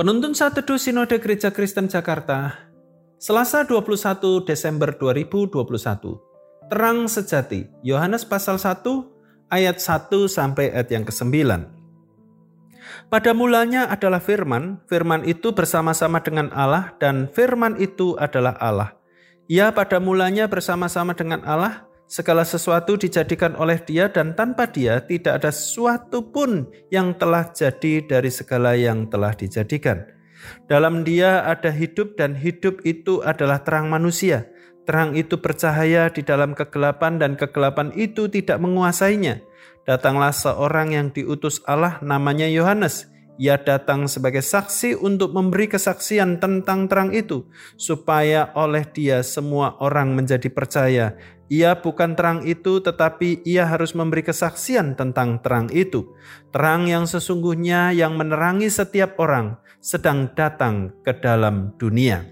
[0.00, 2.56] Penuntun Saat Teduh Sinode Gereja Kristen Jakarta,
[3.20, 5.60] Selasa 21 Desember 2021.
[6.72, 8.80] Terang sejati, Yohanes pasal 1
[9.52, 11.28] ayat 1 sampai ayat yang ke-9.
[13.12, 18.96] Pada mulanya adalah firman, firman itu bersama-sama dengan Allah dan firman itu adalah Allah.
[19.52, 25.38] Ia pada mulanya bersama-sama dengan Allah, Segala sesuatu dijadikan oleh Dia, dan tanpa Dia tidak
[25.38, 30.10] ada sesuatu pun yang telah jadi dari segala yang telah dijadikan.
[30.66, 34.50] Dalam Dia ada hidup, dan hidup itu adalah terang manusia.
[34.90, 39.46] Terang itu bercahaya di dalam kegelapan, dan kegelapan itu tidak menguasainya.
[39.86, 43.06] Datanglah seorang yang diutus Allah, namanya Yohanes.
[43.38, 47.46] Ia datang sebagai saksi untuk memberi kesaksian tentang terang itu,
[47.78, 51.14] supaya oleh Dia semua orang menjadi percaya
[51.50, 56.14] ia bukan terang itu, tetapi ia harus memberi kesaksian tentang terang itu.
[56.54, 62.22] Terang yang sesungguhnya yang menerangi setiap orang sedang datang ke dalam dunia.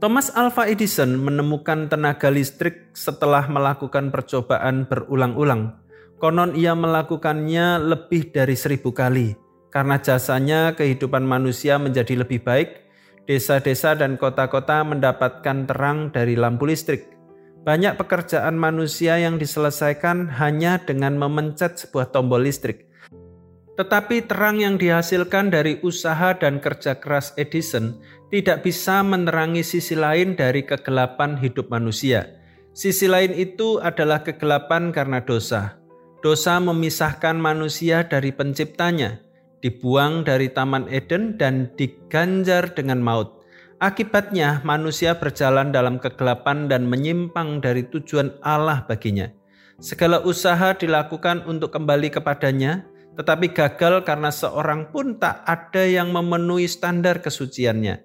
[0.00, 5.76] Thomas Alva Edison menemukan tenaga listrik setelah melakukan percobaan berulang-ulang.
[6.16, 9.36] Konon ia melakukannya lebih dari seribu kali.
[9.68, 12.90] Karena jasanya kehidupan manusia menjadi lebih baik,
[13.28, 17.19] desa-desa dan kota-kota mendapatkan terang dari lampu listrik.
[17.60, 22.88] Banyak pekerjaan manusia yang diselesaikan hanya dengan memencet sebuah tombol listrik.
[23.76, 28.00] Tetapi terang yang dihasilkan dari usaha dan kerja keras Edison
[28.32, 32.40] tidak bisa menerangi sisi lain dari kegelapan hidup manusia.
[32.72, 35.80] Sisi lain itu adalah kegelapan karena dosa.
[36.20, 39.20] Dosa memisahkan manusia dari penciptanya,
[39.64, 43.39] dibuang dari Taman Eden dan diganjar dengan maut.
[43.80, 49.32] Akibatnya, manusia berjalan dalam kegelapan dan menyimpang dari tujuan Allah baginya.
[49.80, 52.84] Segala usaha dilakukan untuk kembali kepadanya,
[53.16, 58.04] tetapi gagal karena seorang pun tak ada yang memenuhi standar kesuciannya.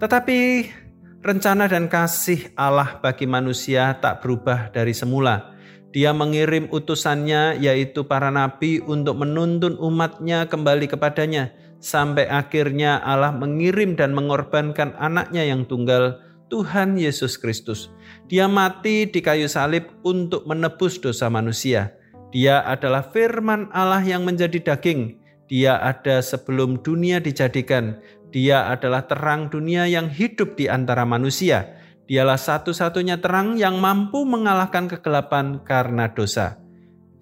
[0.00, 0.72] Tetapi
[1.20, 5.52] rencana dan kasih Allah bagi manusia tak berubah dari semula.
[5.92, 11.52] Dia mengirim utusannya, yaitu para nabi, untuk menuntun umatnya kembali kepadanya
[11.84, 16.16] sampai akhirnya Allah mengirim dan mengorbankan anaknya yang tunggal,
[16.48, 17.92] Tuhan Yesus Kristus.
[18.32, 21.92] Dia mati di kayu salib untuk menebus dosa manusia.
[22.32, 25.20] Dia adalah firman Allah yang menjadi daging.
[25.46, 28.00] Dia ada sebelum dunia dijadikan.
[28.32, 31.78] Dia adalah terang dunia yang hidup di antara manusia.
[32.04, 36.60] Dialah satu-satunya terang yang mampu mengalahkan kegelapan karena dosa.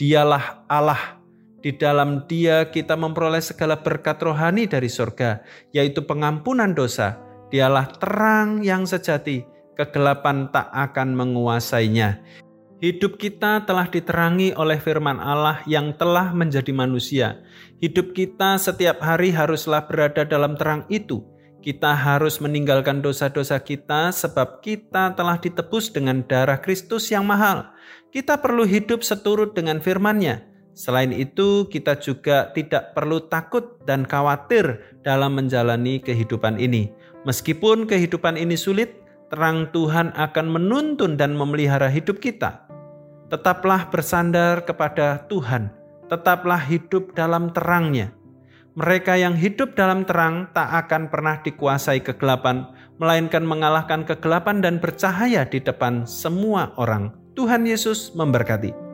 [0.00, 1.22] Dialah Allah
[1.62, 7.22] di dalam dia kita memperoleh segala berkat rohani dari sorga, yaitu pengampunan dosa.
[7.54, 9.46] Dialah terang yang sejati,
[9.78, 12.18] kegelapan tak akan menguasainya.
[12.82, 17.38] Hidup kita telah diterangi oleh firman Allah yang telah menjadi manusia.
[17.78, 21.22] Hidup kita setiap hari haruslah berada dalam terang itu.
[21.62, 27.70] Kita harus meninggalkan dosa-dosa kita sebab kita telah ditebus dengan darah Kristus yang mahal.
[28.10, 34.81] Kita perlu hidup seturut dengan firman-Nya Selain itu, kita juga tidak perlu takut dan khawatir
[35.05, 36.88] dalam menjalani kehidupan ini.
[37.28, 42.65] Meskipun kehidupan ini sulit, terang Tuhan akan menuntun dan memelihara hidup kita.
[43.28, 45.72] Tetaplah bersandar kepada Tuhan,
[46.09, 48.12] tetaplah hidup dalam terangnya.
[48.72, 55.44] Mereka yang hidup dalam terang tak akan pernah dikuasai kegelapan, melainkan mengalahkan kegelapan dan bercahaya
[55.44, 57.12] di depan semua orang.
[57.37, 58.91] Tuhan Yesus memberkati.